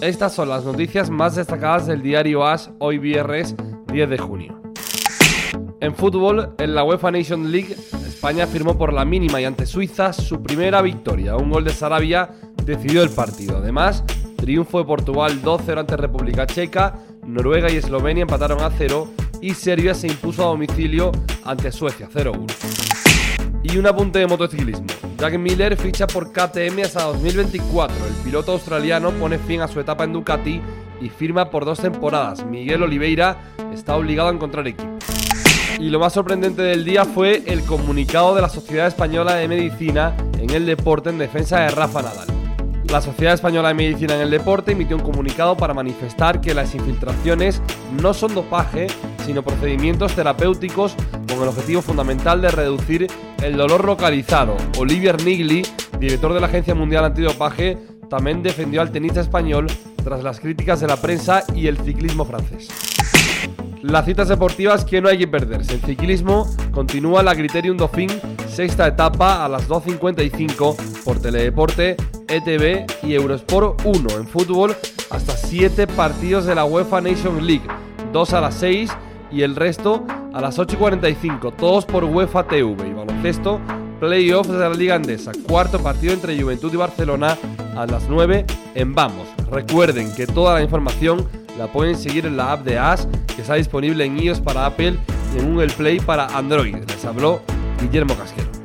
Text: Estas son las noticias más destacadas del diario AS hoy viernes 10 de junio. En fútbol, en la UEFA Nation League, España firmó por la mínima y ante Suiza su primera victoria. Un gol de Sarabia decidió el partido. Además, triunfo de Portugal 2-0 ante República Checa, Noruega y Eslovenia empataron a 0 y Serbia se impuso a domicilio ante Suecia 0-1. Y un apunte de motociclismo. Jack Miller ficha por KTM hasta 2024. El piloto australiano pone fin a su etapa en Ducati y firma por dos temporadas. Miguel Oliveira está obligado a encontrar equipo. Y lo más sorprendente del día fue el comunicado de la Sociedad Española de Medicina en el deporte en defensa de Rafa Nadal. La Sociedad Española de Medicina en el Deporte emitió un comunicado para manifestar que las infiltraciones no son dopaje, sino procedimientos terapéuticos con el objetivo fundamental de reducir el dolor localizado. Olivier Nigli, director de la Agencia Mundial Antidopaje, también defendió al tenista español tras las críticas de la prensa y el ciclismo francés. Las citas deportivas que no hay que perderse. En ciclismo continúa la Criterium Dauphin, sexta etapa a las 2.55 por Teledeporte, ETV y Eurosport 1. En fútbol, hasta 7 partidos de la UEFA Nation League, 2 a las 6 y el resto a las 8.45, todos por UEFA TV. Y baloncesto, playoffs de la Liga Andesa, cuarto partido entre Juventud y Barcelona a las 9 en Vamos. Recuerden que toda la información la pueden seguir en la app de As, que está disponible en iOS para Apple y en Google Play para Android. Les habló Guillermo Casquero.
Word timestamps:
Estas 0.00 0.34
son 0.34 0.50
las 0.50 0.62
noticias 0.64 1.08
más 1.08 1.36
destacadas 1.36 1.86
del 1.86 2.02
diario 2.02 2.44
AS 2.44 2.70
hoy 2.78 2.98
viernes 2.98 3.54
10 3.90 4.10
de 4.10 4.18
junio. 4.18 4.60
En 5.80 5.94
fútbol, 5.94 6.54
en 6.58 6.74
la 6.74 6.84
UEFA 6.84 7.10
Nation 7.10 7.50
League, 7.50 7.74
España 8.06 8.46
firmó 8.46 8.76
por 8.76 8.92
la 8.92 9.06
mínima 9.06 9.40
y 9.40 9.46
ante 9.46 9.64
Suiza 9.64 10.12
su 10.12 10.42
primera 10.42 10.82
victoria. 10.82 11.36
Un 11.36 11.50
gol 11.50 11.64
de 11.64 11.72
Sarabia 11.72 12.28
decidió 12.62 13.02
el 13.02 13.08
partido. 13.08 13.56
Además, 13.56 14.04
triunfo 14.36 14.78
de 14.78 14.84
Portugal 14.84 15.40
2-0 15.42 15.80
ante 15.80 15.96
República 15.96 16.46
Checa, 16.46 17.00
Noruega 17.26 17.72
y 17.72 17.76
Eslovenia 17.76 18.22
empataron 18.22 18.60
a 18.60 18.70
0 18.70 19.08
y 19.40 19.54
Serbia 19.54 19.94
se 19.94 20.08
impuso 20.08 20.42
a 20.42 20.48
domicilio 20.48 21.10
ante 21.42 21.72
Suecia 21.72 22.08
0-1. 22.12 22.44
Y 23.62 23.78
un 23.78 23.86
apunte 23.86 24.18
de 24.18 24.26
motociclismo. 24.26 25.05
Jack 25.18 25.38
Miller 25.38 25.76
ficha 25.76 26.06
por 26.06 26.30
KTM 26.30 26.82
hasta 26.84 27.04
2024. 27.04 27.96
El 28.06 28.14
piloto 28.24 28.52
australiano 28.52 29.10
pone 29.12 29.38
fin 29.38 29.62
a 29.62 29.68
su 29.68 29.80
etapa 29.80 30.04
en 30.04 30.12
Ducati 30.12 30.60
y 31.00 31.08
firma 31.08 31.48
por 31.50 31.64
dos 31.64 31.80
temporadas. 31.80 32.44
Miguel 32.44 32.82
Oliveira 32.82 33.38
está 33.72 33.96
obligado 33.96 34.28
a 34.28 34.32
encontrar 34.32 34.66
equipo. 34.68 34.98
Y 35.78 35.90
lo 35.90 35.98
más 35.98 36.12
sorprendente 36.12 36.62
del 36.62 36.84
día 36.84 37.04
fue 37.04 37.42
el 37.46 37.62
comunicado 37.62 38.34
de 38.34 38.42
la 38.42 38.48
Sociedad 38.48 38.86
Española 38.86 39.34
de 39.34 39.48
Medicina 39.48 40.16
en 40.38 40.50
el 40.50 40.66
deporte 40.66 41.10
en 41.10 41.18
defensa 41.18 41.60
de 41.60 41.68
Rafa 41.68 42.02
Nadal. 42.02 42.28
La 42.90 43.00
Sociedad 43.00 43.34
Española 43.34 43.68
de 43.68 43.74
Medicina 43.74 44.14
en 44.14 44.20
el 44.20 44.30
Deporte 44.30 44.72
emitió 44.72 44.96
un 44.96 45.02
comunicado 45.02 45.56
para 45.56 45.74
manifestar 45.74 46.40
que 46.40 46.54
las 46.54 46.74
infiltraciones 46.74 47.60
no 48.00 48.14
son 48.14 48.32
dopaje, 48.34 48.86
sino 49.26 49.42
procedimientos 49.42 50.14
terapéuticos 50.14 50.94
con 51.28 51.42
el 51.42 51.48
objetivo 51.48 51.82
fundamental 51.82 52.40
de 52.40 52.50
reducir 52.50 53.08
el 53.42 53.56
dolor 53.56 53.84
localizado. 53.84 54.56
Olivier 54.78 55.22
Nigli, 55.24 55.66
director 55.98 56.32
de 56.32 56.40
la 56.40 56.46
Agencia 56.46 56.76
Mundial 56.76 57.04
Antidopaje, 57.04 57.76
también 58.08 58.44
defendió 58.44 58.80
al 58.80 58.92
tenista 58.92 59.20
español 59.20 59.66
tras 60.04 60.22
las 60.22 60.38
críticas 60.38 60.80
de 60.80 60.86
la 60.86 60.96
prensa 60.96 61.42
y 61.54 61.66
el 61.66 61.76
ciclismo 61.78 62.24
francés. 62.24 62.68
Las 63.82 64.04
citas 64.04 64.28
deportivas 64.28 64.84
que 64.84 65.00
no 65.00 65.08
hay 65.08 65.18
que 65.18 65.26
perderse. 65.26 65.74
En 65.74 65.82
ciclismo 65.82 66.48
continúa 66.70 67.24
la 67.24 67.34
Criterium 67.34 67.76
Dauphin, 67.76 68.10
sexta 68.48 68.86
etapa 68.86 69.44
a 69.44 69.48
las 69.48 69.68
2.55 69.68 71.02
por 71.04 71.20
Teledeporte, 71.20 71.96
ETV 72.28 72.86
y 73.02 73.14
Eurosport 73.14 73.84
1. 73.84 74.08
En 74.16 74.26
fútbol, 74.28 74.76
hasta 75.10 75.36
7 75.36 75.88
partidos 75.88 76.46
de 76.46 76.54
la 76.54 76.64
UEFA 76.64 77.00
Nation 77.00 77.44
League, 77.44 77.66
2 78.12 78.32
a 78.32 78.40
las 78.40 78.54
6 78.54 78.90
y 79.30 79.42
el 79.42 79.56
resto 79.56 80.04
a 80.32 80.40
las 80.40 80.58
8.45, 80.58 81.54
todos 81.56 81.84
por 81.84 82.04
UEFA 82.04 82.44
TV. 82.44 82.88
Y 82.88 82.92
baloncesto, 82.92 83.60
playoffs 84.00 84.48
de 84.48 84.58
la 84.58 84.70
Liga 84.70 84.94
Andesa, 84.94 85.32
cuarto 85.48 85.78
partido 85.78 86.12
entre 86.12 86.40
Juventud 86.40 86.72
y 86.72 86.76
Barcelona 86.76 87.36
a 87.76 87.86
las 87.86 88.08
9 88.08 88.44
en 88.74 88.94
Vamos. 88.94 89.26
Recuerden 89.50 90.14
que 90.14 90.26
toda 90.26 90.54
la 90.54 90.62
información 90.62 91.26
la 91.58 91.66
pueden 91.72 91.96
seguir 91.96 92.26
en 92.26 92.36
la 92.36 92.52
app 92.52 92.64
de 92.64 92.78
As, 92.78 93.08
que 93.34 93.42
está 93.42 93.54
disponible 93.54 94.04
en 94.04 94.18
iOS 94.18 94.40
para 94.40 94.66
Apple 94.66 94.98
y 95.34 95.38
en 95.38 95.52
Google 95.52 95.72
Play 95.72 96.00
para 96.00 96.26
Android. 96.26 96.76
Les 96.76 97.04
habló 97.04 97.40
Guillermo 97.80 98.14
Casquero. 98.14 98.55